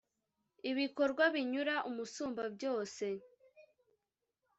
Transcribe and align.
Ibikorwa 0.71 1.23
binyura 1.35 1.75
Umusumbabyose 1.89 3.07